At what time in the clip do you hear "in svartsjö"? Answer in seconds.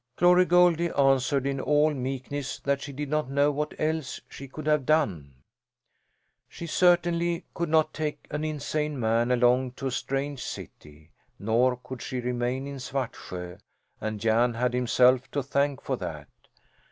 12.65-13.59